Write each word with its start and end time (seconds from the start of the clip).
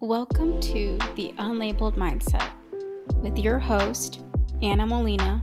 Welcome 0.00 0.60
to 0.62 0.98
the 1.14 1.32
Unlabeled 1.38 1.96
Mindset 1.96 2.50
with 3.22 3.38
your 3.38 3.58
host, 3.58 4.24
Anna 4.62 4.86
Molina, 4.86 5.42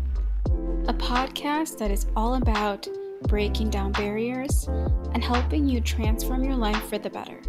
a 0.87 0.93
podcast 0.93 1.77
that 1.77 1.91
is 1.91 2.07
all 2.15 2.35
about 2.35 2.87
breaking 3.27 3.69
down 3.69 3.91
barriers 3.91 4.67
and 5.13 5.23
helping 5.23 5.69
you 5.69 5.79
transform 5.79 6.43
your 6.43 6.55
life 6.55 6.83
for 6.89 6.97
the 6.97 7.09
better. 7.09 7.39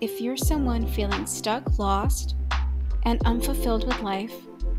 If 0.00 0.20
you're 0.20 0.36
someone 0.36 0.86
feeling 0.86 1.26
stuck, 1.26 1.78
lost, 1.78 2.34
and 3.04 3.20
unfulfilled 3.24 3.86
with 3.86 4.00
life, 4.00 4.34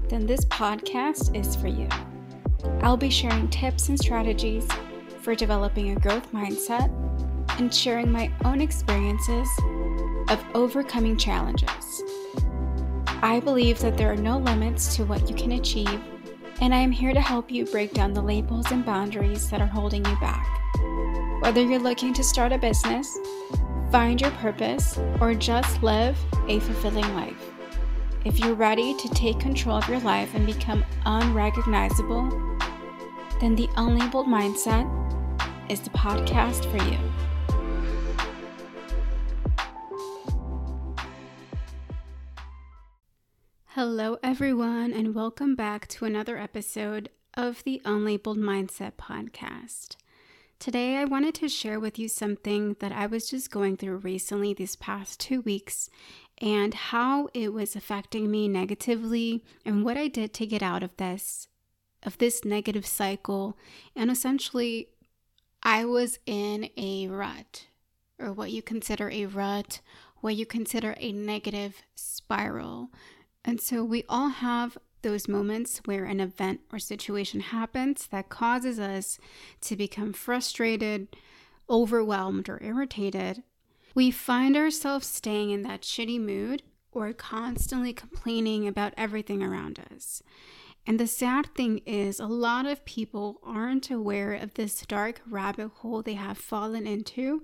then 0.09 0.25
this 0.25 0.45
podcast 0.45 1.35
is 1.35 1.55
for 1.55 1.67
you. 1.67 1.87
I'll 2.81 2.97
be 2.97 3.09
sharing 3.09 3.49
tips 3.49 3.89
and 3.89 3.99
strategies 3.99 4.67
for 5.21 5.35
developing 5.35 5.91
a 5.91 5.99
growth 5.99 6.31
mindset 6.31 6.89
and 7.59 7.73
sharing 7.73 8.11
my 8.11 8.31
own 8.45 8.61
experiences 8.61 9.49
of 10.29 10.43
overcoming 10.53 11.17
challenges. 11.17 12.03
I 13.21 13.39
believe 13.43 13.79
that 13.79 13.97
there 13.97 14.11
are 14.11 14.15
no 14.17 14.37
limits 14.37 14.95
to 14.95 15.05
what 15.05 15.29
you 15.29 15.35
can 15.35 15.53
achieve, 15.53 16.01
and 16.61 16.73
I 16.73 16.79
am 16.79 16.91
here 16.91 17.13
to 17.13 17.21
help 17.21 17.51
you 17.51 17.65
break 17.65 17.93
down 17.93 18.13
the 18.13 18.21
labels 18.21 18.71
and 18.71 18.85
boundaries 18.85 19.49
that 19.49 19.61
are 19.61 19.67
holding 19.67 20.05
you 20.05 20.19
back. 20.19 20.45
Whether 21.41 21.63
you're 21.63 21.79
looking 21.79 22.13
to 22.13 22.23
start 22.23 22.51
a 22.51 22.57
business, 22.57 23.17
find 23.91 24.21
your 24.21 24.31
purpose, 24.31 24.99
or 25.19 25.33
just 25.33 25.81
live 25.81 26.17
a 26.47 26.59
fulfilling 26.59 27.13
life. 27.15 27.51
If 28.25 28.39
you're 28.39 28.55
ready 28.55 28.93
to 28.95 29.09
take 29.09 29.39
control 29.39 29.77
of 29.77 29.87
your 29.87 29.99
life 30.01 30.35
and 30.35 30.45
become 30.45 30.83
unrecognizable, 31.05 32.46
then 33.39 33.55
the 33.55 33.67
Unlabeled 33.75 34.25
Mindset 34.25 34.87
is 35.69 35.79
the 35.81 35.91
podcast 35.91 36.65
for 36.71 36.83
you. 36.83 36.97
Hello, 43.67 44.17
everyone, 44.23 44.91
and 44.91 45.13
welcome 45.13 45.55
back 45.55 45.87
to 45.89 46.05
another 46.05 46.37
episode 46.39 47.09
of 47.35 47.63
the 47.63 47.79
Unlabeled 47.85 48.37
Mindset 48.37 48.93
Podcast. 48.93 49.97
Today, 50.57 50.97
I 50.97 51.05
wanted 51.05 51.35
to 51.35 51.47
share 51.47 51.79
with 51.79 51.99
you 51.99 52.07
something 52.07 52.75
that 52.79 52.91
I 52.91 53.05
was 53.05 53.29
just 53.29 53.51
going 53.51 53.77
through 53.77 53.97
recently 53.97 54.55
these 54.55 54.75
past 54.75 55.19
two 55.19 55.41
weeks 55.41 55.91
and 56.39 56.73
how 56.73 57.29
it 57.35 57.53
was 57.53 57.75
affecting 57.75 58.31
me 58.31 58.47
negatively 58.47 59.43
and 59.63 59.85
what 59.85 59.95
I 59.95 60.07
did 60.07 60.33
to 60.33 60.47
get 60.47 60.63
out 60.63 60.81
of 60.81 60.97
this 60.97 61.47
of 62.07 62.17
this 62.17 62.43
negative 62.45 62.85
cycle 62.85 63.57
and 63.95 64.09
essentially 64.09 64.87
I 65.61 65.85
was 65.85 66.17
in 66.25 66.69
a 66.77 67.07
rut 67.07 67.67
or 68.17 68.31
what 68.31 68.51
you 68.51 68.61
consider 68.61 69.11
a 69.11 69.25
rut, 69.25 69.81
what 70.21 70.35
you 70.35 70.45
consider 70.45 70.95
a 70.97 71.11
negative 71.11 71.83
spiral 71.93 72.89
and 73.43 73.61
so 73.61 73.83
we 73.83 74.03
all 74.09 74.29
have 74.29 74.77
those 75.01 75.27
moments 75.27 75.81
where 75.85 76.05
an 76.05 76.19
event 76.19 76.61
or 76.71 76.79
situation 76.79 77.39
happens 77.39 78.07
that 78.07 78.29
causes 78.29 78.79
us 78.79 79.19
to 79.61 79.75
become 79.75 80.11
frustrated, 80.11 81.07
overwhelmed, 81.69 82.49
or 82.49 82.61
irritated. 82.61 83.43
We 83.95 84.11
find 84.11 84.57
ourselves 84.57 85.07
staying 85.07 85.51
in 85.51 85.61
that 85.63 85.81
shitty 85.81 86.19
mood 86.19 86.63
or 86.91 87.13
constantly 87.13 87.93
complaining 87.93 88.67
about 88.67 88.93
everything 88.97 89.43
around 89.43 89.79
us. 89.93 90.21
And 90.87 90.99
the 90.99 91.05
sad 91.05 91.53
thing 91.53 91.81
is, 91.85 92.17
a 92.17 92.27
lot 92.27 92.65
of 92.65 92.85
people 92.85 93.41
aren't 93.43 93.91
aware 93.91 94.33
of 94.33 94.53
this 94.53 94.85
dark 94.85 95.21
rabbit 95.29 95.67
hole 95.67 96.01
they 96.01 96.13
have 96.13 96.37
fallen 96.37 96.87
into 96.87 97.43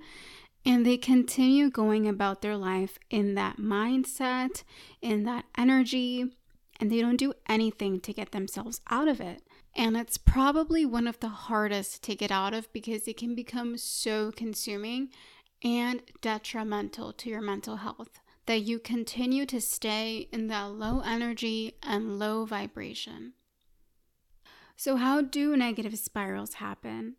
and 0.66 0.86
they 0.86 0.96
continue 0.96 1.70
going 1.70 2.08
about 2.08 2.42
their 2.42 2.56
life 2.56 2.98
in 3.10 3.36
that 3.36 3.58
mindset, 3.58 4.64
in 5.02 5.24
that 5.26 5.44
energy, 5.58 6.32
and 6.80 6.90
they 6.90 7.02
don't 7.02 7.18
do 7.18 7.34
anything 7.50 8.00
to 8.00 8.14
get 8.14 8.32
themselves 8.32 8.80
out 8.90 9.10
of 9.10 9.20
it. 9.20 9.44
And 9.76 9.98
it's 9.98 10.18
probably 10.18 10.86
one 10.86 11.06
of 11.06 11.20
the 11.20 11.28
hardest 11.28 12.02
to 12.04 12.16
get 12.16 12.32
out 12.32 12.54
of 12.54 12.72
because 12.72 13.10
it 13.10 13.18
can 13.18 13.36
become 13.36 13.78
so 13.78 14.32
consuming 14.32 15.10
and 15.62 16.02
detrimental 16.22 17.12
to 17.12 17.30
your 17.30 17.42
mental 17.42 17.78
health 17.78 18.22
that 18.46 18.62
you 18.62 18.80
continue 18.80 19.46
to 19.46 19.62
stay 19.62 20.28
in 20.32 20.48
that 20.48 20.72
low 20.72 21.02
energy 21.02 21.78
and 21.82 22.20
low 22.20 22.46
vibration. 22.46 23.34
So, 24.76 24.98
how 24.98 25.22
do 25.22 25.56
negative 25.56 25.98
spirals 25.98 26.56
happen? 26.56 27.16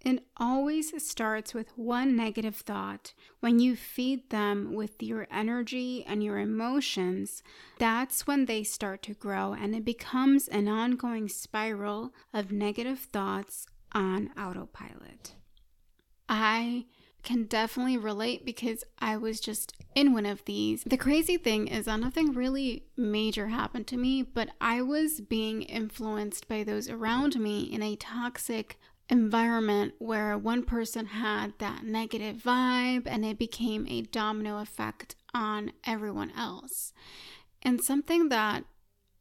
It 0.00 0.24
always 0.36 0.92
starts 1.02 1.54
with 1.54 1.76
one 1.76 2.14
negative 2.14 2.56
thought. 2.56 3.14
When 3.40 3.58
you 3.58 3.74
feed 3.74 4.30
them 4.30 4.74
with 4.74 5.02
your 5.02 5.26
energy 5.30 6.04
and 6.06 6.22
your 6.22 6.38
emotions, 6.38 7.42
that's 7.78 8.26
when 8.26 8.46
they 8.46 8.62
start 8.62 9.02
to 9.02 9.14
grow 9.14 9.54
and 9.54 9.74
it 9.74 9.84
becomes 9.84 10.46
an 10.46 10.68
ongoing 10.68 11.28
spiral 11.28 12.14
of 12.32 12.52
negative 12.52 13.00
thoughts 13.00 13.66
on 13.92 14.30
autopilot. 14.38 15.34
I 16.28 16.86
can 17.22 17.44
definitely 17.44 17.98
relate 17.98 18.44
because 18.44 18.84
I 18.98 19.16
was 19.16 19.40
just 19.40 19.72
in 19.94 20.12
one 20.12 20.26
of 20.26 20.44
these. 20.44 20.84
The 20.84 20.96
crazy 20.96 21.36
thing 21.36 21.68
is 21.68 21.86
that 21.86 22.00
nothing 22.00 22.32
really 22.32 22.84
major 22.96 23.48
happened 23.48 23.86
to 23.88 23.96
me, 23.96 24.22
but 24.22 24.50
I 24.60 24.82
was 24.82 25.20
being 25.20 25.62
influenced 25.62 26.48
by 26.48 26.64
those 26.64 26.88
around 26.88 27.38
me 27.38 27.62
in 27.62 27.82
a 27.82 27.96
toxic 27.96 28.78
environment 29.10 29.94
where 29.98 30.36
one 30.36 30.62
person 30.62 31.06
had 31.06 31.54
that 31.58 31.84
negative 31.84 32.36
vibe 32.36 33.02
and 33.06 33.24
it 33.24 33.38
became 33.38 33.86
a 33.88 34.02
domino 34.02 34.58
effect 34.60 35.16
on 35.34 35.72
everyone 35.86 36.32
else. 36.36 36.92
And 37.62 37.82
something 37.82 38.28
that 38.28 38.64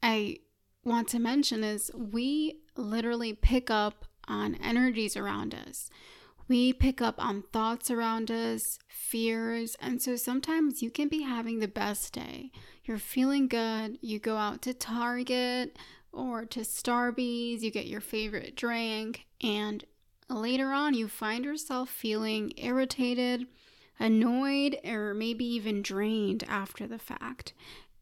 I 0.03 0.39
want 0.83 1.07
to 1.09 1.19
mention 1.19 1.63
is 1.63 1.91
we 1.95 2.59
literally 2.75 3.33
pick 3.33 3.69
up 3.69 4.05
on 4.27 4.55
energies 4.55 5.15
around 5.15 5.55
us. 5.55 5.89
We 6.47 6.71
pick 6.71 7.01
up 7.01 7.15
on 7.17 7.43
thoughts 7.51 7.91
around 7.91 8.31
us, 8.31 8.79
fears, 8.87 9.75
and 9.81 10.01
so 10.01 10.15
sometimes 10.15 10.81
you 10.81 10.89
can 10.89 11.09
be 11.09 11.23
having 11.23 11.59
the 11.59 11.67
best 11.67 12.13
day. 12.13 12.51
You're 12.85 12.99
feeling 12.99 13.49
good, 13.49 13.97
you 14.01 14.17
go 14.17 14.37
out 14.37 14.61
to 14.61 14.73
Target, 14.73 15.77
or 16.13 16.45
to 16.45 16.61
Starbucks, 16.61 17.61
you 17.61 17.69
get 17.69 17.87
your 17.87 17.99
favorite 17.99 18.55
drink, 18.55 19.25
and 19.41 19.83
later 20.29 20.71
on 20.71 20.93
you 20.93 21.09
find 21.09 21.43
yourself 21.43 21.89
feeling 21.89 22.53
irritated, 22.55 23.45
annoyed, 23.99 24.77
or 24.85 25.13
maybe 25.13 25.45
even 25.45 25.81
drained 25.81 26.45
after 26.47 26.87
the 26.87 26.99
fact. 26.99 27.53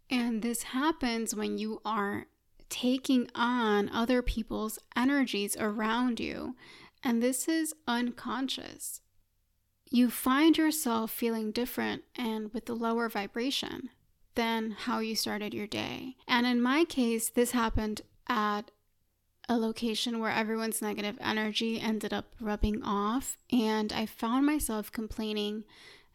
And 0.10 0.44
this 0.44 0.64
happens 0.64 1.34
when 1.34 1.58
you 1.58 1.82
are 1.84 2.28
taking 2.70 3.30
on 3.34 3.90
other 3.90 4.22
people's 4.22 4.78
energies 4.96 5.56
around 5.60 6.20
you, 6.20 6.56
and 7.06 7.22
this 7.22 7.48
is 7.48 7.76
unconscious. 7.88 9.02
You 9.90 10.10
find 10.10 10.58
yourself 10.58 11.12
feeling 11.12 11.52
different 11.52 12.04
and 12.18 12.52
with 12.52 12.68
a 12.70 12.74
lower 12.74 13.08
vibration 13.08 13.90
than 14.34 14.72
how 14.72 15.00
you 15.00 15.16
started 15.16 15.54
your 15.54 15.68
day. 15.68 16.16
And 16.28 16.48
in 16.48 16.62
my 16.62 16.84
case, 16.84 17.30
this 17.30 17.52
happened 17.52 18.02
at 18.28 18.72
a 19.48 19.58
location 19.58 20.20
where 20.20 20.32
everyone's 20.32 20.82
negative 20.82 21.18
energy 21.22 21.80
ended 21.80 22.12
up 22.12 22.26
rubbing 22.42 22.82
off. 22.84 23.38
And 23.52 23.94
I 23.94 24.08
found 24.08 24.48
myself 24.48 24.92
complaining 24.92 25.64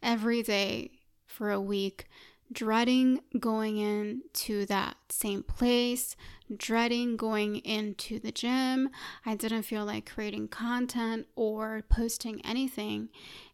every 0.03 0.43
day 0.43 0.91
for 1.25 1.53
a 1.53 1.61
week, 1.61 2.07
dreading 2.53 3.21
going 3.39 3.79
into 3.79 4.67
that 4.67 4.97
same 5.09 5.43
place, 5.43 6.17
dreading 6.55 7.17
going 7.17 7.57
into 7.57 8.19
the 8.19 8.33
gym. 8.33 8.91
I 9.25 9.37
didn't 9.37 9.63
feel 9.63 9.85
like 9.85 10.11
creating 10.11 10.49
content 10.49 11.27
or 11.37 11.83
posting 11.89 12.45
anything, 12.45 13.09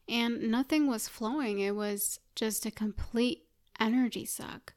and 0.08 0.50
nothing 0.50 0.86
was 0.86 1.08
flowing. 1.08 1.58
It 1.58 1.74
was 1.74 2.20
just 2.34 2.64
a 2.64 2.70
complete 2.70 3.44
energy 3.78 4.24
suck. 4.24 4.74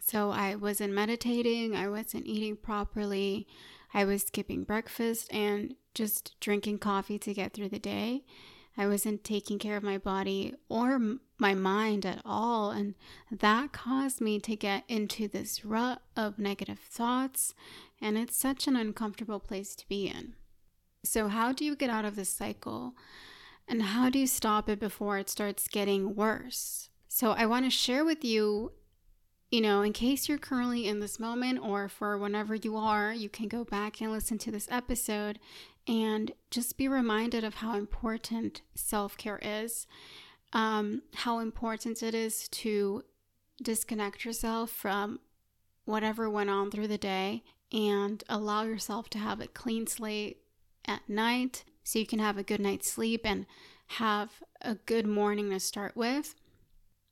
So 0.00 0.30
I 0.30 0.54
wasn't 0.54 0.94
meditating, 0.94 1.76
I 1.76 1.88
wasn't 1.88 2.26
eating 2.26 2.56
properly, 2.56 3.46
I 3.92 4.04
was 4.04 4.22
skipping 4.22 4.64
breakfast 4.64 5.32
and 5.32 5.74
just 5.94 6.38
drinking 6.40 6.78
coffee 6.78 7.18
to 7.18 7.34
get 7.34 7.52
through 7.52 7.68
the 7.70 7.78
day. 7.78 8.24
I 8.78 8.86
wasn't 8.86 9.24
taking 9.24 9.58
care 9.58 9.76
of 9.76 9.82
my 9.82 9.98
body 9.98 10.54
or 10.68 11.00
my 11.36 11.52
mind 11.52 12.06
at 12.06 12.22
all. 12.24 12.70
And 12.70 12.94
that 13.30 13.72
caused 13.72 14.20
me 14.20 14.38
to 14.38 14.54
get 14.54 14.84
into 14.86 15.26
this 15.26 15.64
rut 15.64 16.00
of 16.16 16.38
negative 16.38 16.78
thoughts. 16.78 17.54
And 18.00 18.16
it's 18.16 18.36
such 18.36 18.68
an 18.68 18.76
uncomfortable 18.76 19.40
place 19.40 19.74
to 19.74 19.88
be 19.88 20.06
in. 20.06 20.34
So, 21.04 21.26
how 21.26 21.52
do 21.52 21.64
you 21.64 21.74
get 21.74 21.90
out 21.90 22.04
of 22.04 22.14
this 22.14 22.28
cycle? 22.30 22.94
And 23.66 23.82
how 23.82 24.08
do 24.10 24.18
you 24.18 24.26
stop 24.26 24.68
it 24.68 24.78
before 24.78 25.18
it 25.18 25.28
starts 25.28 25.66
getting 25.68 26.14
worse? 26.14 26.88
So, 27.08 27.32
I 27.32 27.46
want 27.46 27.66
to 27.66 27.70
share 27.70 28.04
with 28.04 28.24
you 28.24 28.72
you 29.50 29.62
know, 29.62 29.80
in 29.80 29.94
case 29.94 30.28
you're 30.28 30.36
currently 30.36 30.86
in 30.86 31.00
this 31.00 31.18
moment 31.18 31.60
or 31.62 31.88
for 31.88 32.18
whenever 32.18 32.54
you 32.54 32.76
are, 32.76 33.14
you 33.14 33.30
can 33.30 33.48
go 33.48 33.64
back 33.64 34.00
and 34.00 34.12
listen 34.12 34.36
to 34.38 34.50
this 34.50 34.68
episode 34.70 35.38
and 35.88 36.32
just 36.50 36.76
be 36.76 36.86
reminded 36.86 37.42
of 37.42 37.56
how 37.56 37.76
important 37.76 38.60
self 38.74 39.16
care 39.16 39.40
is, 39.42 39.86
um, 40.52 41.02
how 41.14 41.38
important 41.38 42.02
it 42.02 42.14
is 42.14 42.48
to 42.48 43.02
disconnect 43.62 44.24
yourself 44.24 44.70
from 44.70 45.18
whatever 45.84 46.28
went 46.28 46.50
on 46.50 46.70
through 46.70 46.88
the 46.88 46.98
day 46.98 47.42
and 47.72 48.22
allow 48.28 48.62
yourself 48.62 49.08
to 49.10 49.18
have 49.18 49.40
a 49.40 49.48
clean 49.48 49.86
slate 49.86 50.38
at 50.86 51.08
night 51.08 51.64
so 51.82 51.98
you 51.98 52.06
can 52.06 52.18
have 52.18 52.38
a 52.38 52.42
good 52.42 52.60
night's 52.60 52.90
sleep 52.90 53.22
and 53.24 53.46
have 53.92 54.30
a 54.60 54.74
good 54.74 55.06
morning 55.06 55.50
to 55.50 55.58
start 55.58 55.96
with. 55.96 56.34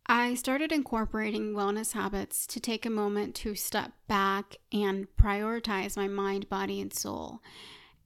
I 0.07 0.35
started 0.35 0.71
incorporating 0.71 1.53
wellness 1.53 1.93
habits 1.93 2.47
to 2.49 2.61
take 2.61 2.87
a 2.87 2.91
moment 2.91 3.35
to 3.37 3.55
step 3.55 3.93
back 4.07 4.57
and 4.73 5.09
prioritize 5.21 5.97
my 5.97 6.07
mind, 6.07 6.49
body, 6.49 6.81
and 6.81 6.93
soul. 6.93 7.41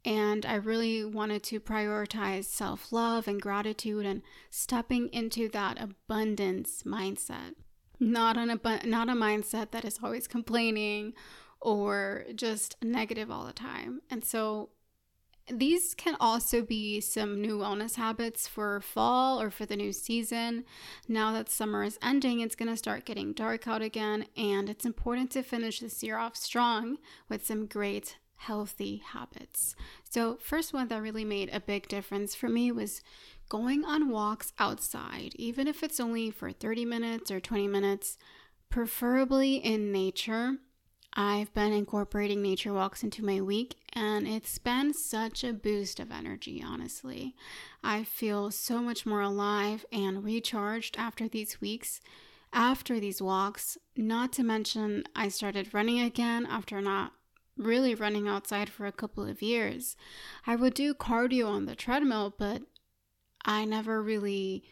And 0.05 0.47
I 0.47 0.55
really 0.55 1.05
wanted 1.05 1.43
to 1.45 1.61
prioritize 1.61 2.45
self 2.45 2.93
love 2.93 3.29
and 3.29 3.41
gratitude 3.41 4.07
and 4.07 4.23
stepping 4.51 5.09
into 5.09 5.49
that 5.51 5.81
abundance 5.81 6.83
mindset. 6.85 7.55
Not 7.99 8.37
an 8.37 8.49
not 8.85 9.09
a 9.09 9.13
mindset 9.13 9.73
that 9.73 9.85
is 9.85 9.99
always 10.03 10.27
complaining 10.27 11.13
or 11.61 12.25
just 12.35 12.77
negative 12.83 13.31
all 13.31 13.45
the 13.45 13.53
time. 13.53 14.01
And 14.11 14.25
so 14.25 14.71
these 15.51 15.95
can 15.95 16.17
also 16.21 16.63
be 16.63 17.01
some 17.01 17.41
new 17.41 17.59
wellness 17.59 17.97
habits 17.97 18.47
for 18.47 18.81
fall 18.81 19.41
or 19.41 19.51
for 19.51 19.67
the 19.67 19.77
new 19.77 19.93
season. 19.93 20.65
Now 21.09 21.33
that 21.33 21.51
summer 21.51 21.83
is 21.83 21.99
ending, 22.03 22.41
it's 22.41 22.55
going 22.55 22.71
to 22.71 22.77
start 22.77 23.05
getting 23.05 23.33
dark 23.33 23.67
out 23.67 23.83
again, 23.83 24.27
and 24.37 24.71
it's 24.71 24.87
important 24.87 25.31
to 25.33 25.43
finish 25.43 25.81
this 25.81 26.03
year 26.03 26.19
off 26.19 26.37
strong 26.37 26.99
with 27.29 27.45
some 27.45 27.67
great 27.67 28.17
healthy 28.41 29.03
habits. 29.05 29.77
So, 30.09 30.39
first 30.41 30.73
one 30.73 30.89
that 30.89 31.03
really 31.03 31.25
made 31.25 31.51
a 31.53 31.61
big 31.61 31.89
difference 31.89 32.35
for 32.35 32.49
me 32.49 32.73
was 32.73 33.03
going 33.51 33.85
on 33.85 34.09
walks 34.09 34.53
outside, 34.59 35.33
even 35.35 35.69
if 35.69 35.83
it's 35.83 36.01
only 36.01 36.31
for 36.31 36.51
30 36.51 36.87
minutes 36.87 37.31
or 37.31 37.39
20 37.39 37.69
minutes, 37.69 38.17
preferably 38.71 39.57
in 39.57 39.93
nature. 39.93 40.57
I've 41.13 41.53
been 41.53 41.73
incorporating 41.73 42.41
nature 42.41 42.73
walks 42.73 43.03
into 43.03 43.25
my 43.25 43.43
week, 43.43 43.75
and 43.93 44.27
it's 44.27 44.57
been 44.57 44.95
such 44.95 45.45
a 45.45 45.53
boost 45.53 46.01
of 46.01 46.11
energy, 46.11 46.65
honestly. 46.67 47.35
I 47.85 48.05
feel 48.05 48.51
so 48.51 48.81
much 48.81 49.05
more 49.05 49.21
alive 49.21 49.85
and 49.93 50.25
recharged 50.25 50.97
after 50.97 51.29
these 51.29 51.61
weeks, 51.61 52.01
after 52.55 52.99
these 53.01 53.21
walks. 53.21 53.77
Not 53.97 54.33
to 54.35 54.45
mention, 54.45 55.05
I 55.15 55.29
started 55.29 55.75
running 55.75 56.01
again 56.01 56.47
after 56.47 56.81
not 56.81 57.13
really 57.61 57.95
running 57.95 58.27
outside 58.29 58.71
for 58.71 58.87
a 58.87 58.93
couple 58.93 59.25
of 59.25 59.43
years. 59.43 59.97
I 60.47 60.57
would 60.57 60.75
do 60.75 60.95
cardio 60.95 61.49
on 61.49 61.67
the 61.67 61.75
treadmill, 61.75 62.35
but 62.37 62.63
I 63.45 63.65
never 63.65 64.03
really 64.03 64.65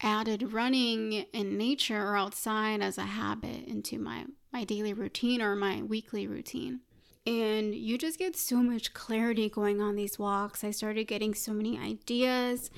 added 0.00 0.52
running 0.52 1.12
in 1.12 1.56
nature 1.56 2.02
or 2.02 2.16
outside 2.16 2.82
as 2.82 2.98
a 2.98 3.02
habit 3.02 3.66
into 3.66 3.98
my 3.98 4.26
my 4.52 4.64
daily 4.64 4.92
routine 4.92 5.42
or 5.42 5.54
my 5.54 5.82
weekly 5.82 6.26
routine. 6.26 6.80
And 7.26 7.74
you 7.74 7.98
just 7.98 8.18
get 8.18 8.36
so 8.36 8.58
much 8.58 8.94
clarity 8.94 9.48
going 9.48 9.80
on 9.80 9.96
these 9.96 10.18
walks. 10.18 10.62
I 10.62 10.70
started 10.70 11.08
getting 11.08 11.34
so 11.34 11.52
many 11.52 11.76
ideas, 11.76 12.70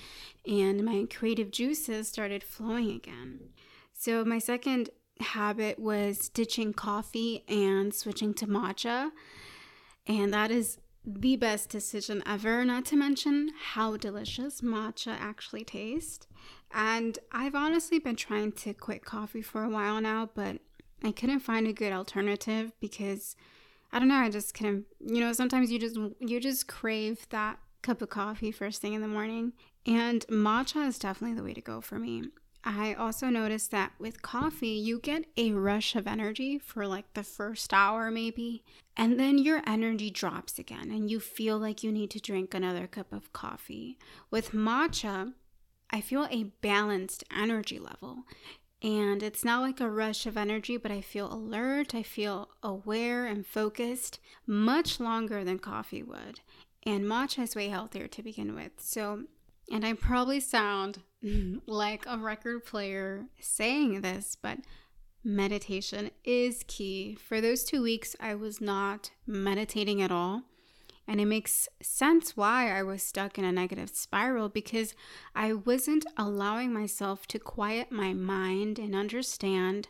and 0.47 0.82
my 0.85 1.06
creative 1.14 1.50
juices 1.50 2.09
started 2.09 2.43
flowing 2.43 2.91
again. 2.91 3.50
So, 3.93 4.25
my 4.25 4.38
second 4.38 4.88
habit 5.20 5.79
was 5.79 6.29
ditching 6.29 6.73
coffee 6.73 7.44
and 7.49 7.94
switching 7.94 8.35
to 8.35 8.47
matcha. 8.47 9.11
And 10.06 10.32
that 10.32 10.50
is 10.50 10.79
the 11.05 11.37
best 11.37 11.70
decision 11.70 12.23
ever, 12.26 12.65
not 12.65 12.85
to 12.87 12.97
mention 12.97 13.50
how 13.73 13.97
delicious 13.97 14.61
matcha 14.61 15.17
actually 15.19 15.65
tastes. 15.65 16.26
And 16.73 17.19
I've 17.32 17.55
honestly 17.55 17.99
been 17.99 18.17
trying 18.17 18.53
to 18.53 18.75
quit 18.75 19.05
coffee 19.05 19.43
for 19.43 19.65
a 19.65 19.70
while 19.70 20.00
now, 20.00 20.31
but 20.35 20.59
I 21.03 21.12
couldn't 21.12 21.41
find 21.41 21.67
a 21.67 21.73
good 21.73 21.93
alternative 21.93 22.73
because 22.81 23.37
I 23.93 23.99
don't 23.99 24.09
know, 24.09 24.17
I 24.17 24.29
just 24.29 24.53
couldn't, 24.55 24.85
you 25.00 25.21
know, 25.21 25.32
sometimes 25.32 25.71
you 25.71 25.79
just 25.79 25.97
you 26.21 26.41
just 26.41 26.69
crave 26.69 27.26
that 27.31 27.59
cup 27.81 28.03
of 28.03 28.11
coffee 28.11 28.53
first 28.53 28.82
thing 28.82 28.93
in 28.93 29.00
the 29.00 29.09
morning, 29.09 29.53
and 29.87 30.26
matcha 30.26 30.87
is 30.87 30.99
definitely 30.99 31.37
the 31.37 31.44
way 31.44 31.55
to 31.55 31.61
go 31.61 31.81
for 31.81 31.99
me. 31.99 32.25
I 32.64 32.94
also 32.94 33.28
noticed 33.28 33.70
that 33.70 33.93
with 33.99 34.22
coffee, 34.22 34.69
you 34.69 34.99
get 34.99 35.25
a 35.37 35.52
rush 35.52 35.94
of 35.94 36.06
energy 36.06 36.58
for 36.58 36.87
like 36.87 37.14
the 37.14 37.22
first 37.22 37.72
hour, 37.72 38.10
maybe, 38.10 38.64
and 38.96 39.19
then 39.19 39.38
your 39.38 39.62
energy 39.66 40.10
drops 40.10 40.58
again, 40.58 40.90
and 40.90 41.10
you 41.10 41.20
feel 41.20 41.58
like 41.58 41.82
you 41.82 41.93
need 41.93 42.10
to 42.10 42.20
drink 42.20 42.52
another 42.52 42.87
cup 42.87 43.12
of 43.12 43.32
coffee. 43.32 43.99
With 44.31 44.50
matcha, 44.50 45.32
I 45.90 46.00
feel 46.00 46.26
a 46.31 46.52
balanced 46.60 47.25
energy 47.34 47.78
level. 47.78 48.25
And 48.82 49.22
it's 49.25 49.44
not 49.44 49.62
like 49.62 49.81
a 49.81 49.90
rush 49.90 50.26
of 50.26 50.37
energy, 50.37 50.76
but 50.76 50.93
I 50.93 51.00
feel 51.00 51.32
alert, 51.32 51.94
I 51.94 52.02
feel 52.02 52.49
aware 52.62 53.26
and 53.26 53.44
focused 53.44 54.20
much 54.46 55.00
longer 55.00 55.43
than 55.43 55.58
coffee 55.58 56.02
would. 56.02 56.40
And 56.84 57.04
matcha 57.04 57.43
is 57.43 57.56
way 57.56 57.69
healthier 57.69 58.06
to 58.06 58.22
begin 58.22 58.54
with. 58.54 58.72
So, 58.78 59.25
and 59.70 59.85
I 59.85 59.93
probably 59.94 60.41
sound 60.41 61.03
mm-hmm. 61.25 61.59
like 61.67 62.05
a 62.06 62.19
record 62.19 62.65
player 62.65 63.26
saying 63.41 64.00
this, 64.00 64.37
but 64.41 64.59
meditation 65.25 66.11
is 66.25 66.65
key. 66.67 67.17
For 67.17 67.41
those 67.41 67.65
two 67.65 67.82
weeks, 67.82 68.17
I 68.20 68.35
was 68.35 68.61
not 68.61 69.11
meditating 69.26 70.00
at 70.03 70.12
all. 70.12 70.43
And 71.06 71.23
it 71.23 71.26
makes 71.26 71.69
sense 71.81 72.37
why 72.37 72.70
I 72.70 72.82
was 72.82 73.03
stuck 73.03 73.38
in 73.38 73.44
a 73.44 73.50
negative 73.50 73.88
spiral 73.88 74.50
because 74.50 74.94
I 75.35 75.55
wasn't 75.55 76.05
allowing 76.19 76.71
myself 76.71 77.26
to 77.29 77.38
quiet 77.38 77.91
my 77.91 78.12
mind 78.12 78.79
and 78.79 78.94
understand 78.94 79.88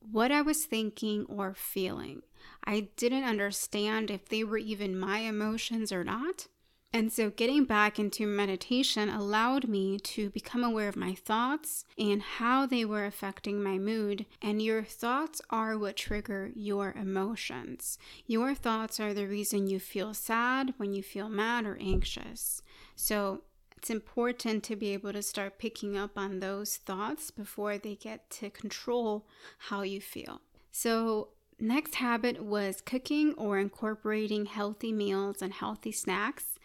what 0.00 0.32
I 0.32 0.40
was 0.40 0.64
thinking 0.64 1.26
or 1.28 1.52
feeling. 1.52 2.22
I 2.64 2.88
didn't 2.96 3.24
understand 3.24 4.10
if 4.10 4.28
they 4.28 4.44
were 4.44 4.56
even 4.56 4.98
my 4.98 5.18
emotions 5.20 5.92
or 5.92 6.04
not. 6.04 6.46
And 6.92 7.12
so, 7.12 7.28
getting 7.28 7.64
back 7.64 7.98
into 7.98 8.26
meditation 8.26 9.10
allowed 9.10 9.68
me 9.68 9.98
to 9.98 10.30
become 10.30 10.64
aware 10.64 10.88
of 10.88 10.96
my 10.96 11.14
thoughts 11.14 11.84
and 11.98 12.22
how 12.22 12.64
they 12.64 12.84
were 12.84 13.04
affecting 13.04 13.62
my 13.62 13.78
mood. 13.78 14.24
And 14.40 14.62
your 14.62 14.84
thoughts 14.84 15.42
are 15.50 15.76
what 15.76 15.96
trigger 15.96 16.50
your 16.54 16.92
emotions. 16.92 17.98
Your 18.26 18.54
thoughts 18.54 18.98
are 18.98 19.12
the 19.12 19.26
reason 19.26 19.66
you 19.66 19.78
feel 19.78 20.14
sad, 20.14 20.72
when 20.78 20.94
you 20.94 21.02
feel 21.02 21.28
mad 21.28 21.66
or 21.66 21.76
anxious. 21.78 22.62
So, 22.96 23.42
it's 23.76 23.90
important 23.90 24.64
to 24.64 24.74
be 24.74 24.88
able 24.94 25.12
to 25.12 25.22
start 25.22 25.58
picking 25.58 25.96
up 25.96 26.16
on 26.16 26.40
those 26.40 26.78
thoughts 26.78 27.30
before 27.30 27.76
they 27.76 27.96
get 27.96 28.30
to 28.30 28.48
control 28.48 29.26
how 29.58 29.82
you 29.82 30.00
feel. 30.00 30.40
So, 30.72 31.28
Next 31.60 31.96
habit 31.96 32.40
was 32.40 32.80
cooking 32.80 33.34
or 33.34 33.58
incorporating 33.58 34.46
healthy 34.46 34.92
meals 34.92 35.42
and 35.42 35.52
healthy 35.52 35.90
snacks. 35.90 36.56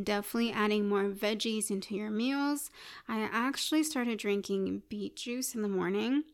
Definitely 0.00 0.52
adding 0.52 0.88
more 0.88 1.10
veggies 1.10 1.70
into 1.70 1.94
your 1.94 2.10
meals. 2.10 2.70
I 3.08 3.28
actually 3.30 3.82
started 3.82 4.18
drinking 4.18 4.82
beet 4.88 5.16
juice 5.16 5.54
in 5.54 5.62
the 5.62 5.68
morning. 5.68 6.24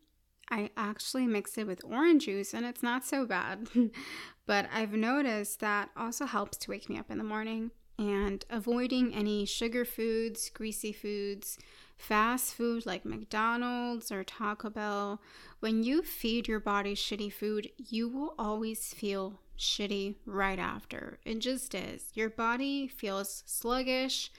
I 0.49 0.71
actually 0.77 1.27
mix 1.27 1.57
it 1.57 1.67
with 1.67 1.83
orange 1.83 2.25
juice 2.25 2.53
and 2.53 2.65
it's 2.65 2.81
not 2.81 3.05
so 3.05 3.25
bad. 3.25 3.69
but 4.45 4.67
I've 4.73 4.93
noticed 4.93 5.59
that 5.59 5.89
also 5.95 6.25
helps 6.25 6.57
to 6.59 6.71
wake 6.71 6.89
me 6.89 6.97
up 6.97 7.11
in 7.11 7.17
the 7.17 7.23
morning 7.23 7.71
and 7.99 8.45
avoiding 8.49 9.13
any 9.13 9.45
sugar 9.45 9.83
foods, 9.83 10.49
greasy 10.49 10.93
foods, 10.93 11.57
fast 11.97 12.53
food 12.53 12.85
like 12.85 13.03
McDonald's 13.03 14.09
or 14.09 14.23
Taco 14.23 14.69
Bell, 14.69 15.21
when 15.59 15.83
you 15.83 16.01
feed 16.01 16.47
your 16.47 16.61
body 16.61 16.95
shitty 16.95 17.31
food, 17.31 17.69
you 17.77 18.07
will 18.07 18.35
always 18.39 18.93
feel 18.93 19.41
shitty 19.59 20.15
right 20.25 20.59
after. 20.59 21.19
It 21.25 21.39
just 21.39 21.75
is. 21.75 22.05
Your 22.13 22.29
body 22.29 22.87
feels 22.87 23.43
sluggish, 23.45 24.31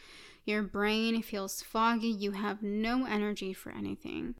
your 0.44 0.62
brain 0.62 1.22
feels 1.22 1.62
foggy, 1.62 2.08
you 2.08 2.32
have 2.32 2.62
no 2.62 3.04
energy 3.04 3.52
for 3.52 3.70
anything. 3.70 4.34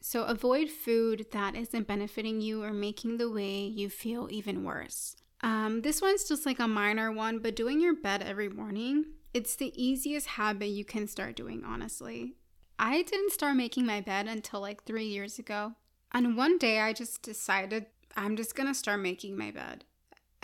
So 0.00 0.22
avoid 0.24 0.70
food 0.70 1.26
that 1.32 1.56
isn't 1.56 1.88
benefiting 1.88 2.40
you 2.40 2.62
or 2.62 2.72
making 2.72 3.16
the 3.16 3.30
way 3.30 3.60
you 3.60 3.90
feel 3.90 4.28
even 4.30 4.62
worse. 4.62 5.16
Um, 5.40 5.82
this 5.82 6.00
one's 6.00 6.28
just 6.28 6.46
like 6.46 6.60
a 6.60 6.68
minor 6.68 7.10
one, 7.10 7.40
but 7.40 7.56
doing 7.56 7.80
your 7.80 7.94
bed 7.94 8.22
every 8.22 8.48
morning, 8.48 9.06
it's 9.34 9.56
the 9.56 9.72
easiest 9.74 10.28
habit 10.28 10.68
you 10.68 10.84
can 10.84 11.08
start 11.08 11.36
doing, 11.36 11.64
honestly. 11.66 12.36
I 12.78 13.02
didn't 13.02 13.32
start 13.32 13.56
making 13.56 13.86
my 13.86 14.00
bed 14.00 14.28
until 14.28 14.60
like 14.60 14.84
three 14.84 15.06
years 15.06 15.38
ago. 15.38 15.72
And 16.12 16.36
one 16.36 16.58
day 16.58 16.80
I 16.80 16.92
just 16.92 17.22
decided 17.22 17.86
I'm 18.16 18.36
just 18.36 18.54
gonna 18.54 18.74
start 18.74 19.00
making 19.00 19.36
my 19.36 19.50
bed. 19.50 19.84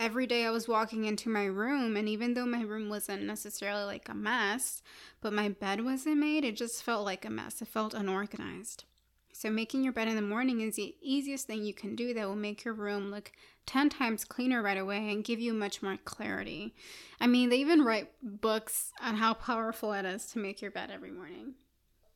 Every 0.03 0.27
day 0.27 0.45
I 0.45 0.49
was 0.49 0.67
walking 0.67 1.05
into 1.05 1.29
my 1.29 1.45
room, 1.45 1.95
and 1.95 2.09
even 2.09 2.33
though 2.33 2.45
my 2.45 2.59
room 2.59 2.89
wasn't 2.89 3.23
necessarily 3.23 3.85
like 3.85 4.09
a 4.09 4.13
mess, 4.13 4.81
but 5.21 5.31
my 5.31 5.47
bed 5.47 5.85
wasn't 5.85 6.17
made, 6.17 6.43
it 6.43 6.57
just 6.57 6.83
felt 6.83 7.05
like 7.05 7.23
a 7.23 7.29
mess. 7.29 7.61
It 7.61 7.69
felt 7.69 7.93
unorganized. 7.93 8.83
So, 9.31 9.49
making 9.49 9.81
your 9.85 9.93
bed 9.93 10.09
in 10.09 10.17
the 10.17 10.21
morning 10.21 10.59
is 10.59 10.75
the 10.75 10.93
easiest 11.01 11.47
thing 11.47 11.63
you 11.63 11.73
can 11.73 11.95
do 11.95 12.13
that 12.15 12.27
will 12.27 12.35
make 12.35 12.65
your 12.65 12.73
room 12.73 13.11
look 13.11 13.31
10 13.65 13.87
times 13.91 14.25
cleaner 14.25 14.61
right 14.61 14.77
away 14.77 15.09
and 15.09 15.23
give 15.23 15.39
you 15.39 15.53
much 15.53 15.81
more 15.81 15.95
clarity. 16.03 16.75
I 17.21 17.27
mean, 17.27 17.49
they 17.49 17.59
even 17.59 17.85
write 17.85 18.11
books 18.21 18.91
on 19.01 19.15
how 19.15 19.33
powerful 19.33 19.93
it 19.93 20.03
is 20.03 20.25
to 20.31 20.39
make 20.39 20.61
your 20.61 20.71
bed 20.71 20.91
every 20.93 21.11
morning. 21.11 21.53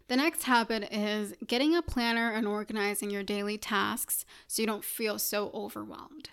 The 0.09 0.17
next 0.17 0.43
habit 0.43 0.91
is 0.91 1.35
getting 1.47 1.73
a 1.73 1.81
planner 1.81 2.33
and 2.33 2.47
organizing 2.47 3.11
your 3.11 3.23
daily 3.23 3.57
tasks 3.57 4.25
so 4.45 4.61
you 4.61 4.67
don't 4.67 4.83
feel 4.83 5.17
so 5.17 5.51
overwhelmed. 5.53 6.31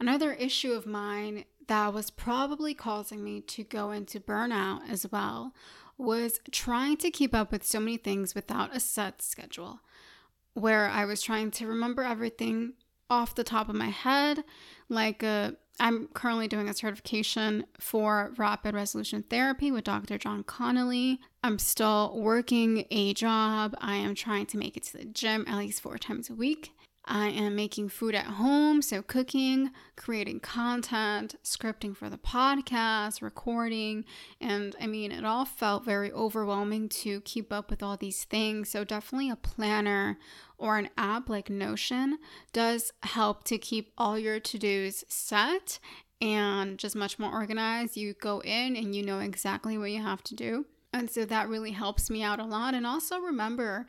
Another 0.00 0.32
issue 0.32 0.72
of 0.72 0.86
mine 0.86 1.44
that 1.68 1.94
was 1.94 2.10
probably 2.10 2.74
causing 2.74 3.22
me 3.22 3.40
to 3.40 3.62
go 3.62 3.90
into 3.90 4.20
burnout 4.20 4.88
as 4.90 5.10
well 5.10 5.54
was 5.96 6.40
trying 6.50 6.96
to 6.98 7.10
keep 7.10 7.34
up 7.34 7.52
with 7.52 7.64
so 7.64 7.78
many 7.78 7.96
things 7.96 8.34
without 8.34 8.74
a 8.74 8.80
set 8.80 9.22
schedule, 9.22 9.80
where 10.54 10.88
I 10.88 11.04
was 11.04 11.22
trying 11.22 11.50
to 11.52 11.66
remember 11.66 12.02
everything 12.02 12.74
off 13.08 13.34
the 13.34 13.44
top 13.44 13.68
of 13.68 13.74
my 13.74 13.90
head. 13.90 14.42
Like, 14.88 15.22
uh, 15.22 15.52
I'm 15.78 16.08
currently 16.08 16.48
doing 16.48 16.68
a 16.68 16.74
certification 16.74 17.64
for 17.78 18.32
rapid 18.36 18.74
resolution 18.74 19.24
therapy 19.28 19.70
with 19.70 19.84
Dr. 19.84 20.18
Jon 20.18 20.42
Connelly. 20.44 21.20
I'm 21.42 21.58
still 21.58 22.12
working 22.18 22.86
a 22.90 23.14
job. 23.14 23.74
I 23.80 23.96
am 23.96 24.14
trying 24.14 24.46
to 24.46 24.58
make 24.58 24.76
it 24.76 24.84
to 24.84 24.98
the 24.98 25.04
gym 25.04 25.44
at 25.48 25.58
least 25.58 25.80
four 25.80 25.98
times 25.98 26.28
a 26.28 26.34
week. 26.34 26.72
I 27.04 27.28
am 27.28 27.56
making 27.56 27.88
food 27.88 28.14
at 28.14 28.26
home, 28.26 28.80
so 28.80 29.02
cooking, 29.02 29.70
creating 29.96 30.40
content, 30.40 31.34
scripting 31.42 31.96
for 31.96 32.08
the 32.08 32.16
podcast, 32.16 33.22
recording, 33.22 34.04
and 34.40 34.76
I 34.80 34.86
mean, 34.86 35.10
it 35.10 35.24
all 35.24 35.44
felt 35.44 35.84
very 35.84 36.12
overwhelming 36.12 36.88
to 36.90 37.20
keep 37.22 37.52
up 37.52 37.70
with 37.70 37.82
all 37.82 37.96
these 37.96 38.22
things. 38.24 38.70
So, 38.70 38.84
definitely 38.84 39.30
a 39.30 39.36
planner 39.36 40.18
or 40.58 40.78
an 40.78 40.90
app 40.96 41.28
like 41.28 41.50
Notion 41.50 42.18
does 42.52 42.92
help 43.02 43.42
to 43.44 43.58
keep 43.58 43.92
all 43.98 44.16
your 44.16 44.38
to 44.38 44.58
dos 44.58 45.04
set 45.08 45.80
and 46.20 46.78
just 46.78 46.94
much 46.94 47.18
more 47.18 47.32
organized. 47.32 47.96
You 47.96 48.14
go 48.14 48.40
in 48.40 48.76
and 48.76 48.94
you 48.94 49.04
know 49.04 49.18
exactly 49.18 49.76
what 49.76 49.90
you 49.90 50.00
have 50.00 50.22
to 50.24 50.36
do. 50.36 50.66
And 50.94 51.10
so 51.10 51.24
that 51.24 51.48
really 51.48 51.70
helps 51.70 52.10
me 52.10 52.22
out 52.22 52.38
a 52.38 52.44
lot. 52.44 52.74
And 52.74 52.86
also 52.86 53.18
remember, 53.18 53.86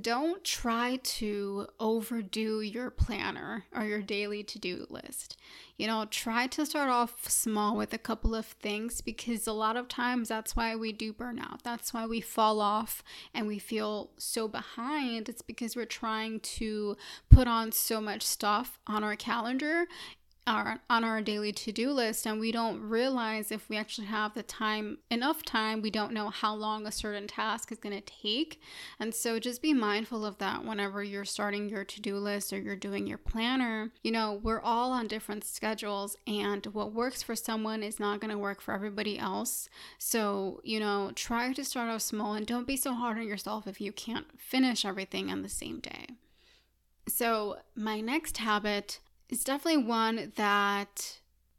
don't 0.00 0.44
try 0.44 1.00
to 1.02 1.66
overdo 1.80 2.60
your 2.60 2.90
planner 2.90 3.64
or 3.74 3.84
your 3.84 4.02
daily 4.02 4.44
to 4.44 4.58
do 4.60 4.86
list. 4.88 5.36
You 5.76 5.88
know, 5.88 6.06
try 6.08 6.46
to 6.46 6.64
start 6.64 6.88
off 6.88 7.28
small 7.28 7.76
with 7.76 7.92
a 7.92 7.98
couple 7.98 8.36
of 8.36 8.46
things 8.46 9.00
because 9.00 9.48
a 9.48 9.52
lot 9.52 9.76
of 9.76 9.88
times 9.88 10.28
that's 10.28 10.54
why 10.54 10.76
we 10.76 10.92
do 10.92 11.12
burnout. 11.12 11.62
That's 11.64 11.92
why 11.92 12.06
we 12.06 12.20
fall 12.20 12.60
off 12.60 13.02
and 13.34 13.48
we 13.48 13.58
feel 13.58 14.10
so 14.16 14.46
behind. 14.46 15.28
It's 15.28 15.42
because 15.42 15.74
we're 15.74 15.86
trying 15.86 16.38
to 16.40 16.96
put 17.30 17.48
on 17.48 17.72
so 17.72 18.00
much 18.00 18.22
stuff 18.22 18.78
on 18.86 19.02
our 19.02 19.16
calendar 19.16 19.86
our 20.46 20.80
on 20.90 21.04
our 21.04 21.22
daily 21.22 21.52
to-do 21.52 21.90
list 21.90 22.26
and 22.26 22.38
we 22.38 22.52
don't 22.52 22.80
realize 22.80 23.50
if 23.50 23.68
we 23.68 23.76
actually 23.76 24.06
have 24.06 24.34
the 24.34 24.42
time 24.42 24.98
enough 25.10 25.42
time 25.42 25.80
we 25.80 25.90
don't 25.90 26.12
know 26.12 26.28
how 26.28 26.54
long 26.54 26.86
a 26.86 26.92
certain 26.92 27.26
task 27.26 27.72
is 27.72 27.78
going 27.78 27.94
to 27.94 28.00
take. 28.00 28.60
And 29.00 29.14
so 29.14 29.38
just 29.38 29.62
be 29.62 29.72
mindful 29.72 30.24
of 30.24 30.38
that 30.38 30.64
whenever 30.64 31.02
you're 31.02 31.24
starting 31.24 31.68
your 31.68 31.84
to-do 31.84 32.16
list 32.16 32.52
or 32.52 32.58
you're 32.58 32.76
doing 32.76 33.06
your 33.06 33.18
planner. 33.18 33.90
You 34.02 34.12
know 34.12 34.40
we're 34.42 34.60
all 34.60 34.92
on 34.92 35.08
different 35.08 35.44
schedules 35.44 36.16
and 36.26 36.66
what 36.66 36.92
works 36.92 37.22
for 37.22 37.34
someone 37.34 37.82
is 37.82 37.98
not 37.98 38.20
going 38.20 38.30
to 38.30 38.38
work 38.38 38.60
for 38.60 38.74
everybody 38.74 39.18
else. 39.18 39.68
So 39.98 40.60
you 40.64 40.80
know 40.80 41.12
try 41.14 41.52
to 41.52 41.64
start 41.64 41.90
off 41.90 42.02
small 42.02 42.34
and 42.34 42.46
don't 42.46 42.66
be 42.66 42.76
so 42.76 42.92
hard 42.92 43.18
on 43.18 43.26
yourself 43.26 43.66
if 43.66 43.80
you 43.80 43.92
can't 43.92 44.26
finish 44.38 44.84
everything 44.84 45.30
on 45.30 45.42
the 45.42 45.48
same 45.48 45.80
day. 45.80 46.06
So 47.06 47.58
my 47.74 48.00
next 48.00 48.38
habit 48.38 49.00
is 49.28 49.44
definitely 49.44 49.84
one 49.84 50.32
that 50.36 51.18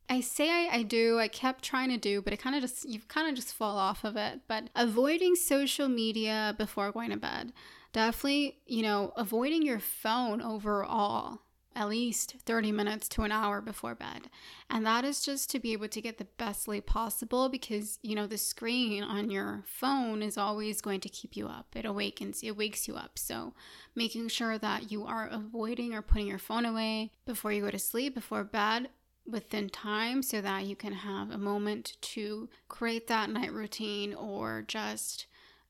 I 0.10 0.22
say 0.22 0.50
I, 0.50 0.77
I, 0.77 0.84
do, 0.84 1.19
I 1.19 1.27
kept 1.27 1.63
trying 1.63 1.89
to 1.89 1.98
do, 1.98 2.22
but 2.22 2.34
it 2.34 2.38
kind 2.38 2.55
of 2.55 2.62
just, 2.62 2.88
you 2.88 3.00
kind 3.07 3.27
of 3.27 3.36
just 3.36 3.53
fall 3.53 3.77
off 3.77 4.03
of 4.03 4.15
it. 4.15 4.41
But 4.48 4.69
avoiding 4.75 5.36
social 5.36 5.88
media 5.88 6.53
before 6.57 6.91
going 6.91 7.12
to 7.12 7.17
bed. 7.17 7.53
Definitely, 7.91 8.60
you 8.67 8.84
know, 8.84 9.13
avoiding 9.15 9.63
your 9.63 9.79
phone 9.79 10.41
overall 10.41 11.39
at 11.75 11.89
least 11.89 12.36
30 12.46 12.72
minutes 12.72 13.08
to 13.10 13.24
an 13.24 13.32
hour 13.32 13.62
before 13.62 13.96
bed. 13.96 14.29
And 14.70 14.86
that 14.86 15.03
is 15.03 15.22
just 15.22 15.50
to 15.51 15.60
be 15.60 15.74
able 15.74 15.89
to 15.89 16.01
get 16.01 16.17
the 16.17 16.27
best 16.38 16.63
sleep 16.63 16.86
possible 16.86 17.50
because, 17.50 18.00
you 18.01 18.15
know, 18.15 18.27
the 18.27 18.38
screen 18.38 19.03
on 19.03 19.29
your 19.29 19.63
phone 19.65 20.22
is 20.22 20.38
always 20.38 20.82
going 20.82 21.01
to 21.01 21.10
keep 21.10 21.36
you 21.36 21.48
up. 21.48 21.67
It 21.75 21.86
awakens, 21.86 22.41
it 22.44 22.58
wakes 22.58 22.88
you 22.88 22.96
up. 22.96 23.20
So, 23.20 23.53
making 23.96 24.29
sure 24.29 24.58
that 24.58 24.91
you 24.91 25.05
are 25.05 25.27
avoiding 25.27 25.94
or 25.94 26.01
putting 26.01 26.27
your 26.27 26.39
phone 26.39 26.65
away 26.65 27.12
before 27.25 27.51
you 27.51 27.62
go 27.62 27.72
to 27.72 27.79
sleep, 27.79 28.15
before 28.15 28.44
bed, 28.44 28.89
within 29.27 29.70
time 29.70 30.22
so 30.22 30.39
that 30.41 30.65
you 30.65 30.75
can 30.75 30.94
have 30.94 31.32
a 31.32 31.38
moment 31.38 31.98
to 32.00 32.48
create 32.67 33.08
that 33.08 33.29
night 33.29 33.51
routine 33.51 34.13
or 34.13 34.63
just 34.67 35.25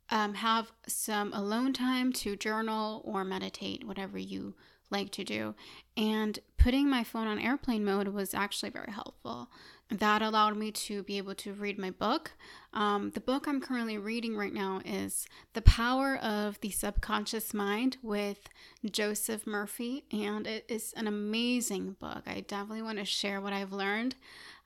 um, 0.09 0.35
have 0.35 0.71
some 0.87 1.33
alone 1.33 1.73
time 1.73 2.11
to 2.13 2.35
journal 2.35 3.01
or 3.05 3.23
meditate, 3.23 3.85
whatever 3.85 4.17
you 4.17 4.55
like 4.89 5.11
to 5.11 5.23
do. 5.23 5.55
And 5.97 6.39
putting 6.57 6.89
my 6.89 7.03
phone 7.03 7.27
on 7.27 7.39
airplane 7.39 7.85
mode 7.85 8.09
was 8.09 8.33
actually 8.33 8.69
very 8.69 8.91
helpful. 8.91 9.49
That 9.89 10.23
allowed 10.23 10.57
me 10.57 10.71
to 10.71 11.03
be 11.03 11.19
able 11.19 11.35
to 11.35 11.53
read 11.53 11.77
my 11.77 11.91
book. 11.91 12.31
Um, 12.73 13.11
the 13.11 13.19
book 13.19 13.47
I'm 13.47 13.61
currently 13.61 13.99
reading 13.99 14.35
right 14.35 14.53
now 14.53 14.81
is 14.83 15.27
The 15.53 15.61
Power 15.61 16.17
of 16.17 16.59
the 16.61 16.71
Subconscious 16.71 17.53
Mind 17.53 17.97
with 18.01 18.49
Joseph 18.89 19.45
Murphy, 19.45 20.05
and 20.11 20.47
it 20.47 20.65
is 20.67 20.91
an 20.97 21.07
amazing 21.07 21.97
book. 21.99 22.23
I 22.25 22.41
definitely 22.41 22.81
want 22.81 22.97
to 22.97 23.05
share 23.05 23.39
what 23.39 23.53
I've 23.53 23.71
learned 23.71 24.15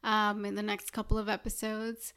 um, 0.03 0.45
in 0.45 0.55
the 0.55 0.63
next 0.63 0.93
couple 0.93 1.17
of 1.17 1.27
episodes. 1.27 2.13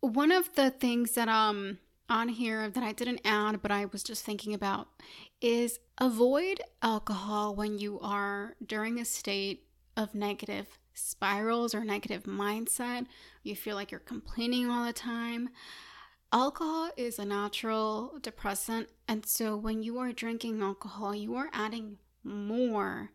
One 0.00 0.32
of 0.32 0.54
the 0.56 0.70
things 0.70 1.12
that 1.12 1.28
um 1.28 1.78
on 2.10 2.28
here 2.28 2.68
that 2.68 2.82
I 2.82 2.92
didn't 2.92 3.20
add, 3.24 3.62
but 3.62 3.70
I 3.70 3.86
was 3.86 4.02
just 4.02 4.24
thinking 4.24 4.52
about 4.52 4.88
is 5.40 5.78
avoid 5.98 6.60
alcohol 6.82 7.54
when 7.54 7.78
you 7.78 7.98
are 8.00 8.56
during 8.66 8.98
a 8.98 9.04
state 9.04 9.64
of 9.96 10.14
negative 10.14 10.78
spirals 10.92 11.74
or 11.74 11.84
negative 11.84 12.24
mindset. 12.24 13.06
You 13.42 13.54
feel 13.56 13.76
like 13.76 13.90
you're 13.90 14.00
complaining 14.00 14.68
all 14.68 14.84
the 14.84 14.92
time. 14.92 15.50
Alcohol 16.32 16.90
is 16.96 17.18
a 17.18 17.24
natural 17.24 18.18
depressant, 18.20 18.88
and 19.08 19.24
so 19.26 19.56
when 19.56 19.82
you 19.82 19.98
are 19.98 20.12
drinking 20.12 20.62
alcohol, 20.62 21.14
you 21.14 21.34
are 21.36 21.50
adding 21.52 21.96
more 22.22 23.10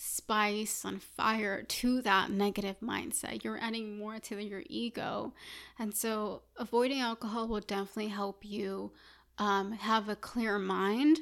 spice 0.00 0.84
and 0.84 1.02
fire 1.02 1.62
to 1.64 2.00
that 2.02 2.30
negative 2.30 2.76
mindset. 2.80 3.42
You're 3.42 3.58
adding 3.60 3.98
more 3.98 4.20
to 4.20 4.40
your 4.40 4.62
ego. 4.68 5.34
And 5.76 5.92
so, 5.92 6.42
avoiding 6.56 7.00
alcohol 7.00 7.48
will 7.48 7.60
definitely 7.60 8.08
help 8.08 8.44
you 8.44 8.92
um, 9.38 9.72
have 9.72 10.08
a 10.08 10.14
clear 10.14 10.56
mind. 10.58 11.18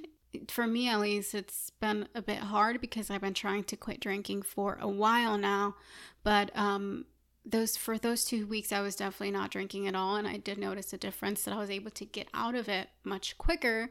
For 0.48 0.66
me, 0.66 0.90
at 0.90 1.00
least, 1.00 1.34
it's 1.34 1.70
been 1.70 2.06
a 2.14 2.20
bit 2.20 2.38
hard 2.38 2.82
because 2.82 3.10
I've 3.10 3.22
been 3.22 3.32
trying 3.32 3.64
to 3.64 3.76
quit 3.76 4.00
drinking 4.00 4.42
for 4.42 4.76
a 4.78 4.88
while 4.88 5.38
now. 5.38 5.76
But 6.22 6.54
um, 6.54 7.06
those 7.46 7.78
for 7.78 7.96
those 7.96 8.26
two 8.26 8.46
weeks, 8.46 8.72
I 8.72 8.82
was 8.82 8.96
definitely 8.96 9.30
not 9.30 9.50
drinking 9.50 9.86
at 9.86 9.94
all, 9.94 10.16
and 10.16 10.28
I 10.28 10.36
did 10.36 10.58
notice 10.58 10.92
a 10.92 10.98
difference 10.98 11.44
that 11.44 11.54
I 11.54 11.58
was 11.58 11.70
able 11.70 11.92
to 11.92 12.04
get 12.04 12.28
out 12.34 12.54
of 12.54 12.68
it 12.68 12.88
much 13.04 13.38
quicker. 13.38 13.90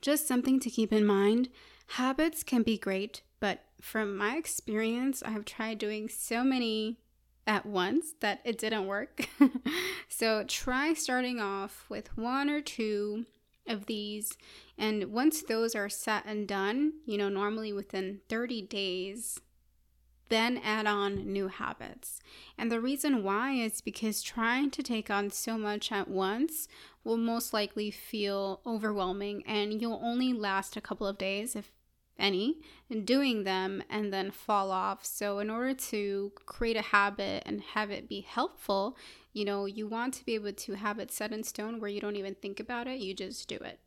Just 0.00 0.26
something 0.26 0.58
to 0.60 0.70
keep 0.70 0.92
in 0.92 1.06
mind. 1.06 1.48
Habits 1.90 2.42
can 2.42 2.62
be 2.62 2.76
great, 2.76 3.22
but 3.40 3.64
from 3.80 4.16
my 4.16 4.36
experience, 4.36 5.22
I've 5.22 5.44
tried 5.44 5.78
doing 5.78 6.08
so 6.08 6.42
many 6.42 6.98
at 7.46 7.66
once 7.66 8.14
that 8.20 8.40
it 8.44 8.58
didn't 8.58 8.86
work. 8.86 9.28
so 10.08 10.44
try 10.48 10.94
starting 10.94 11.40
off 11.40 11.86
with 11.88 12.16
one 12.16 12.50
or 12.50 12.60
two 12.60 13.26
of 13.66 13.86
these. 13.86 14.36
And 14.78 15.12
once 15.12 15.42
those 15.42 15.74
are 15.74 15.88
set 15.88 16.24
and 16.26 16.46
done, 16.46 16.94
you 17.04 17.18
know, 17.18 17.28
normally 17.28 17.72
within 17.72 18.20
30 18.28 18.62
days, 18.62 19.40
then 20.28 20.60
add 20.64 20.86
on 20.86 21.32
new 21.32 21.48
habits. 21.48 22.20
And 22.58 22.70
the 22.70 22.80
reason 22.80 23.22
why 23.22 23.52
is 23.52 23.80
because 23.80 24.22
trying 24.22 24.70
to 24.72 24.82
take 24.82 25.10
on 25.10 25.30
so 25.30 25.56
much 25.56 25.92
at 25.92 26.08
once 26.08 26.66
will 27.04 27.16
most 27.16 27.52
likely 27.52 27.90
feel 27.90 28.60
overwhelming 28.66 29.44
and 29.46 29.80
you'll 29.80 30.00
only 30.02 30.32
last 30.32 30.76
a 30.76 30.80
couple 30.80 31.06
of 31.06 31.18
days 31.18 31.54
if 31.54 31.70
any 32.18 32.58
in 32.88 33.04
doing 33.04 33.44
them 33.44 33.82
and 33.90 34.12
then 34.12 34.30
fall 34.30 34.70
off. 34.70 35.04
So, 35.04 35.38
in 35.38 35.50
order 35.50 35.74
to 35.74 36.32
create 36.46 36.76
a 36.76 36.82
habit 36.82 37.42
and 37.46 37.60
have 37.74 37.90
it 37.90 38.08
be 38.08 38.20
helpful, 38.20 38.96
you 39.32 39.44
know, 39.44 39.66
you 39.66 39.86
want 39.86 40.14
to 40.14 40.24
be 40.24 40.34
able 40.34 40.52
to 40.52 40.74
have 40.74 40.98
it 40.98 41.10
set 41.12 41.32
in 41.32 41.42
stone 41.44 41.80
where 41.80 41.90
you 41.90 42.00
don't 42.00 42.16
even 42.16 42.34
think 42.34 42.60
about 42.60 42.86
it, 42.86 43.00
you 43.00 43.14
just 43.14 43.48
do 43.48 43.56
it. 43.56 43.80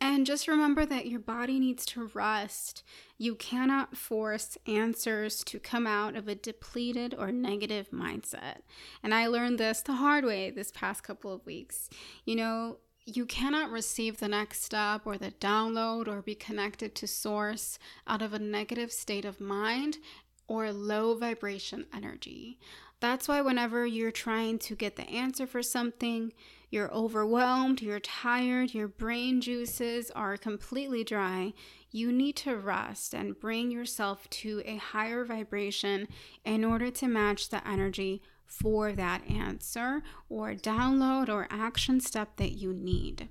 And 0.00 0.26
just 0.26 0.48
remember 0.48 0.84
that 0.84 1.06
your 1.06 1.20
body 1.20 1.58
needs 1.58 1.86
to 1.86 2.10
rest. 2.12 2.82
You 3.16 3.34
cannot 3.34 3.96
force 3.96 4.58
answers 4.66 5.42
to 5.44 5.58
come 5.58 5.86
out 5.86 6.14
of 6.14 6.28
a 6.28 6.34
depleted 6.34 7.14
or 7.16 7.32
negative 7.32 7.90
mindset. 7.90 8.58
And 9.02 9.14
I 9.14 9.28
learned 9.28 9.58
this 9.58 9.80
the 9.80 9.94
hard 9.94 10.24
way 10.24 10.50
this 10.50 10.70
past 10.72 11.04
couple 11.04 11.32
of 11.32 11.46
weeks. 11.46 11.88
You 12.26 12.36
know, 12.36 12.76
you 13.06 13.26
cannot 13.26 13.70
receive 13.70 14.18
the 14.18 14.28
next 14.28 14.62
step 14.62 15.02
or 15.04 15.18
the 15.18 15.32
download 15.32 16.08
or 16.08 16.22
be 16.22 16.34
connected 16.34 16.94
to 16.94 17.06
source 17.06 17.78
out 18.06 18.22
of 18.22 18.32
a 18.32 18.38
negative 18.38 18.90
state 18.90 19.24
of 19.24 19.40
mind 19.40 19.98
or 20.46 20.72
low 20.72 21.14
vibration 21.14 21.86
energy. 21.94 22.58
That's 23.00 23.28
why, 23.28 23.42
whenever 23.42 23.84
you're 23.84 24.10
trying 24.10 24.58
to 24.60 24.74
get 24.74 24.96
the 24.96 25.08
answer 25.08 25.46
for 25.46 25.62
something, 25.62 26.32
you're 26.70 26.92
overwhelmed, 26.92 27.82
you're 27.82 28.00
tired, 28.00 28.72
your 28.72 28.88
brain 28.88 29.42
juices 29.42 30.10
are 30.12 30.38
completely 30.38 31.04
dry, 31.04 31.52
you 31.90 32.10
need 32.10 32.36
to 32.36 32.56
rest 32.56 33.14
and 33.14 33.38
bring 33.38 33.70
yourself 33.70 34.28
to 34.30 34.62
a 34.64 34.76
higher 34.76 35.24
vibration 35.24 36.08
in 36.44 36.64
order 36.64 36.90
to 36.90 37.06
match 37.06 37.50
the 37.50 37.66
energy 37.68 38.22
for 38.58 38.92
that 38.92 39.28
answer 39.28 40.02
or 40.28 40.54
download 40.54 41.28
or 41.28 41.46
action 41.50 42.00
step 42.00 42.36
that 42.36 42.52
you 42.52 42.72
need. 42.72 43.28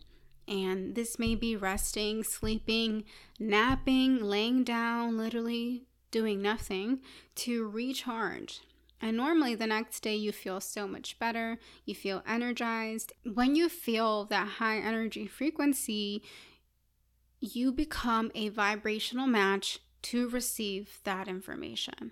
And 0.48 0.96
this 0.96 1.18
may 1.18 1.36
be 1.36 1.56
resting, 1.56 2.24
sleeping, 2.24 3.06
napping, 3.40 4.22
laying 4.22 4.64
down, 4.64 5.18
literally 5.18 5.86
doing 6.12 6.42
nothing 6.42 7.00
to 7.36 7.68
recharge. 7.68 8.62
And 9.02 9.18
normally 9.18 9.56
the 9.56 9.68
next 9.68 10.02
day 10.02 10.16
you 10.16 10.32
feel 10.32 10.62
so 10.62 10.88
much 10.88 11.20
better, 11.20 11.60
you 11.86 11.96
feel 11.96 12.24
energized. 12.28 13.14
When 13.26 13.56
you 13.56 13.68
feel 13.70 14.26
that 14.26 14.48
high 14.60 14.78
energy 14.78 15.28
frequency, 15.28 16.24
you 17.40 17.72
become 17.72 18.32
a 18.36 18.50
vibrational 18.50 19.28
match 19.28 19.80
to 20.04 20.30
receive 20.30 21.00
that 21.04 21.28
information. 21.28 22.12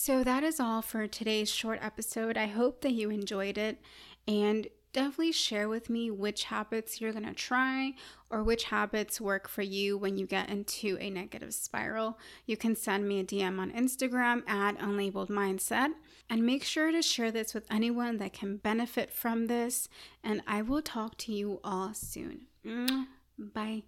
So, 0.00 0.22
that 0.22 0.44
is 0.44 0.60
all 0.60 0.80
for 0.80 1.08
today's 1.08 1.50
short 1.50 1.80
episode. 1.82 2.38
I 2.38 2.46
hope 2.46 2.82
that 2.82 2.92
you 2.92 3.10
enjoyed 3.10 3.58
it 3.58 3.80
and 4.28 4.68
definitely 4.92 5.32
share 5.32 5.68
with 5.68 5.90
me 5.90 6.08
which 6.08 6.44
habits 6.44 7.00
you're 7.00 7.12
going 7.12 7.26
to 7.26 7.34
try 7.34 7.94
or 8.30 8.44
which 8.44 8.64
habits 8.64 9.20
work 9.20 9.48
for 9.48 9.62
you 9.62 9.98
when 9.98 10.16
you 10.16 10.24
get 10.24 10.50
into 10.50 10.96
a 11.00 11.10
negative 11.10 11.52
spiral. 11.52 12.16
You 12.46 12.56
can 12.56 12.76
send 12.76 13.08
me 13.08 13.18
a 13.18 13.24
DM 13.24 13.58
on 13.58 13.72
Instagram 13.72 14.48
at 14.48 14.78
unlabeled 14.78 15.30
mindset 15.30 15.88
and 16.30 16.46
make 16.46 16.62
sure 16.62 16.92
to 16.92 17.02
share 17.02 17.32
this 17.32 17.52
with 17.52 17.66
anyone 17.68 18.18
that 18.18 18.32
can 18.32 18.58
benefit 18.58 19.12
from 19.12 19.46
this. 19.48 19.88
And 20.22 20.42
I 20.46 20.62
will 20.62 20.80
talk 20.80 21.18
to 21.18 21.32
you 21.32 21.58
all 21.64 21.92
soon. 21.92 22.46
Mm, 22.64 23.08
bye. 23.36 23.82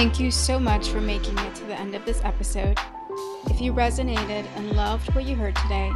Thank 0.00 0.18
you 0.18 0.30
so 0.30 0.58
much 0.58 0.88
for 0.88 0.98
making 0.98 1.36
it 1.36 1.54
to 1.56 1.64
the 1.64 1.78
end 1.78 1.94
of 1.94 2.06
this 2.06 2.22
episode. 2.24 2.78
If 3.50 3.60
you 3.60 3.74
resonated 3.74 4.46
and 4.56 4.72
loved 4.72 5.14
what 5.14 5.26
you 5.26 5.36
heard 5.36 5.54
today, 5.56 5.92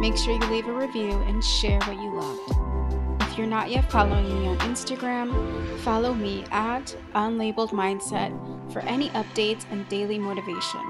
make 0.00 0.16
sure 0.16 0.32
you 0.32 0.50
leave 0.50 0.66
a 0.66 0.72
review 0.72 1.12
and 1.12 1.44
share 1.44 1.78
what 1.82 1.94
you 1.94 2.12
loved. 2.12 3.22
If 3.22 3.38
you're 3.38 3.46
not 3.46 3.70
yet 3.70 3.88
following 3.88 4.26
me 4.26 4.48
on 4.48 4.58
Instagram, 4.58 5.78
follow 5.82 6.12
me 6.12 6.44
at 6.50 6.96
Unlabeled 7.14 7.70
Mindset 7.70 8.32
for 8.72 8.80
any 8.80 9.10
updates 9.10 9.64
and 9.70 9.88
daily 9.88 10.18
motivation. 10.18 10.80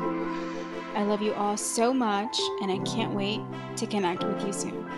I 0.94 1.02
love 1.02 1.20
you 1.20 1.34
all 1.34 1.58
so 1.58 1.92
much, 1.92 2.40
and 2.62 2.72
I 2.72 2.78
can't 2.90 3.12
wait 3.12 3.42
to 3.76 3.86
connect 3.86 4.24
with 4.24 4.46
you 4.46 4.54
soon. 4.54 4.90